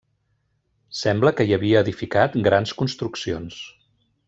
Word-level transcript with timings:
Sembla 0.99 1.33
que 1.41 1.45
hi 1.49 1.53
havia 1.59 1.83
edificat 1.87 2.39
grans 2.49 2.75
construccions. 2.83 3.63